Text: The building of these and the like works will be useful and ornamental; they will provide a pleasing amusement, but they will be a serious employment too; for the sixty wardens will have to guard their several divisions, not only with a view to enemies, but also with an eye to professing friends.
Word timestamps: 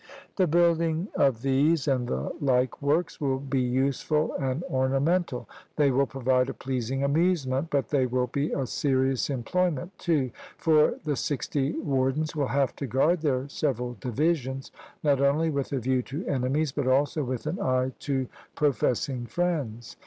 The 0.37 0.47
building 0.47 1.09
of 1.13 1.43
these 1.43 1.87
and 1.87 2.07
the 2.07 2.31
like 2.41 2.81
works 2.81 3.21
will 3.21 3.37
be 3.37 3.61
useful 3.61 4.33
and 4.39 4.63
ornamental; 4.63 5.47
they 5.75 5.91
will 5.91 6.07
provide 6.07 6.49
a 6.49 6.55
pleasing 6.55 7.03
amusement, 7.03 7.67
but 7.69 7.89
they 7.89 8.07
will 8.07 8.25
be 8.25 8.51
a 8.51 8.65
serious 8.65 9.29
employment 9.29 9.95
too; 9.99 10.31
for 10.57 10.95
the 11.03 11.15
sixty 11.15 11.73
wardens 11.73 12.35
will 12.35 12.47
have 12.47 12.75
to 12.77 12.87
guard 12.87 13.21
their 13.21 13.47
several 13.47 13.95
divisions, 13.99 14.71
not 15.03 15.21
only 15.21 15.51
with 15.51 15.71
a 15.71 15.77
view 15.77 16.01
to 16.01 16.25
enemies, 16.25 16.71
but 16.71 16.87
also 16.87 17.23
with 17.23 17.45
an 17.45 17.59
eye 17.59 17.91
to 17.99 18.27
professing 18.55 19.27
friends. 19.27 19.97